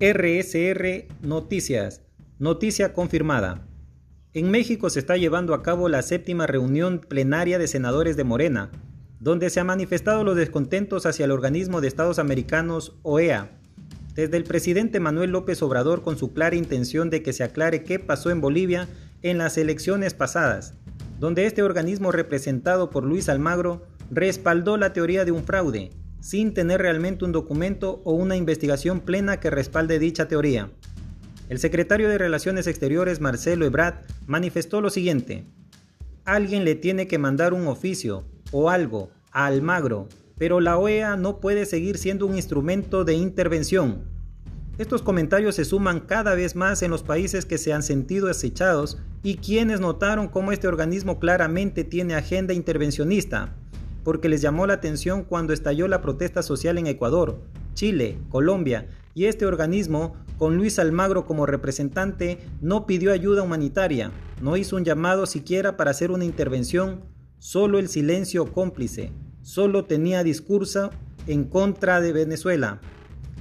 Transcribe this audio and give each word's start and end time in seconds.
RSR 0.00 1.08
Noticias. 1.22 2.02
Noticia 2.38 2.92
confirmada. 2.92 3.66
En 4.32 4.48
México 4.48 4.90
se 4.90 5.00
está 5.00 5.16
llevando 5.16 5.54
a 5.54 5.64
cabo 5.64 5.88
la 5.88 6.02
séptima 6.02 6.46
reunión 6.46 7.00
plenaria 7.00 7.58
de 7.58 7.66
senadores 7.66 8.16
de 8.16 8.22
Morena, 8.22 8.70
donde 9.18 9.50
se 9.50 9.58
han 9.58 9.66
manifestado 9.66 10.22
los 10.22 10.36
descontentos 10.36 11.04
hacia 11.04 11.24
el 11.24 11.32
organismo 11.32 11.80
de 11.80 11.88
Estados 11.88 12.20
Americanos 12.20 12.96
OEA, 13.02 13.50
desde 14.14 14.36
el 14.36 14.44
presidente 14.44 15.00
Manuel 15.00 15.32
López 15.32 15.60
Obrador 15.62 16.02
con 16.02 16.16
su 16.16 16.32
clara 16.32 16.54
intención 16.54 17.10
de 17.10 17.24
que 17.24 17.32
se 17.32 17.42
aclare 17.42 17.82
qué 17.82 17.98
pasó 17.98 18.30
en 18.30 18.40
Bolivia 18.40 18.86
en 19.22 19.36
las 19.36 19.58
elecciones 19.58 20.14
pasadas, 20.14 20.74
donde 21.18 21.44
este 21.44 21.64
organismo 21.64 22.12
representado 22.12 22.90
por 22.90 23.02
Luis 23.02 23.28
Almagro 23.28 23.84
respaldó 24.12 24.76
la 24.76 24.92
teoría 24.92 25.24
de 25.24 25.32
un 25.32 25.42
fraude, 25.42 25.90
sin 26.20 26.54
tener 26.54 26.80
realmente 26.80 27.24
un 27.24 27.32
documento 27.32 28.00
o 28.04 28.12
una 28.12 28.36
investigación 28.36 29.00
plena 29.00 29.40
que 29.40 29.50
respalde 29.50 29.98
dicha 29.98 30.28
teoría. 30.28 30.70
El 31.48 31.58
secretario 31.58 32.08
de 32.08 32.18
Relaciones 32.18 32.66
Exteriores 32.66 33.20
Marcelo 33.20 33.64
Ebrard 33.64 34.04
manifestó 34.26 34.80
lo 34.80 34.90
siguiente. 34.90 35.46
Alguien 36.24 36.64
le 36.64 36.74
tiene 36.74 37.06
que 37.06 37.18
mandar 37.18 37.54
un 37.54 37.66
oficio 37.68 38.24
o 38.52 38.68
algo 38.68 39.10
a 39.32 39.46
Almagro, 39.46 40.08
pero 40.36 40.60
la 40.60 40.76
OEA 40.76 41.16
no 41.16 41.40
puede 41.40 41.64
seguir 41.64 41.96
siendo 41.96 42.26
un 42.26 42.36
instrumento 42.36 43.04
de 43.04 43.14
intervención. 43.14 44.04
Estos 44.78 45.02
comentarios 45.02 45.56
se 45.56 45.64
suman 45.64 46.00
cada 46.00 46.34
vez 46.34 46.54
más 46.54 46.82
en 46.82 46.90
los 46.90 47.02
países 47.02 47.44
que 47.44 47.58
se 47.58 47.72
han 47.72 47.82
sentido 47.82 48.28
acechados 48.28 48.98
y 49.24 49.38
quienes 49.38 49.80
notaron 49.80 50.28
cómo 50.28 50.52
este 50.52 50.68
organismo 50.68 51.18
claramente 51.18 51.82
tiene 51.82 52.14
agenda 52.14 52.54
intervencionista, 52.54 53.56
porque 54.08 54.30
les 54.30 54.40
llamó 54.40 54.66
la 54.66 54.72
atención 54.72 55.22
cuando 55.22 55.52
estalló 55.52 55.86
la 55.86 56.00
protesta 56.00 56.42
social 56.42 56.78
en 56.78 56.86
Ecuador, 56.86 57.42
Chile, 57.74 58.16
Colombia 58.30 58.88
y 59.12 59.26
este 59.26 59.44
organismo, 59.44 60.16
con 60.38 60.56
Luis 60.56 60.78
Almagro 60.78 61.26
como 61.26 61.44
representante, 61.44 62.38
no 62.62 62.86
pidió 62.86 63.12
ayuda 63.12 63.42
humanitaria, 63.42 64.10
no 64.40 64.56
hizo 64.56 64.76
un 64.76 64.86
llamado 64.86 65.26
siquiera 65.26 65.76
para 65.76 65.90
hacer 65.90 66.10
una 66.10 66.24
intervención, 66.24 67.02
solo 67.38 67.78
el 67.78 67.90
silencio 67.90 68.50
cómplice, 68.50 69.12
solo 69.42 69.84
tenía 69.84 70.24
discurso 70.24 70.88
en 71.26 71.44
contra 71.44 72.00
de 72.00 72.14
Venezuela. 72.14 72.80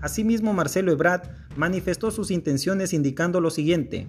Asimismo, 0.00 0.54
Marcelo 0.54 0.90
Ebrard 0.90 1.22
manifestó 1.56 2.10
sus 2.10 2.32
intenciones 2.32 2.92
indicando 2.92 3.40
lo 3.40 3.50
siguiente, 3.50 4.08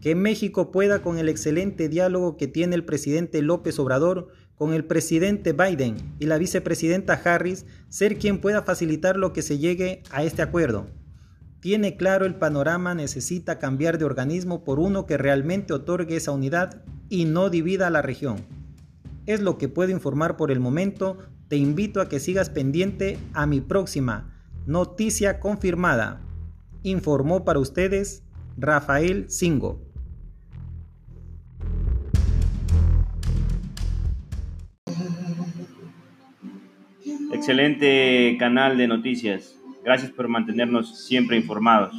que 0.00 0.14
México 0.14 0.70
pueda 0.70 1.02
con 1.02 1.18
el 1.18 1.28
excelente 1.28 1.90
diálogo 1.90 2.38
que 2.38 2.46
tiene 2.46 2.76
el 2.76 2.84
presidente 2.86 3.42
López 3.42 3.78
Obrador 3.78 4.28
con 4.56 4.72
el 4.72 4.84
presidente 4.84 5.52
Biden 5.52 5.96
y 6.18 6.26
la 6.26 6.38
vicepresidenta 6.38 7.20
Harris 7.24 7.66
ser 7.88 8.18
quien 8.18 8.40
pueda 8.40 8.62
facilitar 8.62 9.16
lo 9.16 9.32
que 9.32 9.42
se 9.42 9.58
llegue 9.58 10.02
a 10.10 10.24
este 10.24 10.42
acuerdo. 10.42 10.86
Tiene 11.60 11.96
claro 11.96 12.26
el 12.26 12.34
panorama, 12.34 12.94
necesita 12.94 13.58
cambiar 13.58 13.98
de 13.98 14.04
organismo 14.04 14.64
por 14.64 14.78
uno 14.78 15.06
que 15.06 15.16
realmente 15.16 15.72
otorgue 15.72 16.16
esa 16.16 16.32
unidad 16.32 16.82
y 17.08 17.24
no 17.24 17.50
divida 17.50 17.86
a 17.86 17.90
la 17.90 18.02
región. 18.02 18.36
Es 19.26 19.40
lo 19.40 19.58
que 19.58 19.68
puedo 19.68 19.90
informar 19.90 20.36
por 20.36 20.50
el 20.50 20.60
momento, 20.60 21.18
te 21.48 21.56
invito 21.56 22.00
a 22.00 22.08
que 22.08 22.20
sigas 22.20 22.50
pendiente 22.50 23.18
a 23.32 23.46
mi 23.46 23.60
próxima 23.60 24.32
noticia 24.66 25.38
confirmada. 25.40 26.20
Informó 26.82 27.44
para 27.44 27.58
ustedes 27.58 28.22
Rafael 28.56 29.30
Singo. 29.30 29.85
Excelente 37.32 38.36
canal 38.38 38.78
de 38.78 38.88
noticias. 38.88 39.58
Gracias 39.84 40.10
por 40.10 40.28
mantenernos 40.28 41.06
siempre 41.06 41.36
informados. 41.36 41.94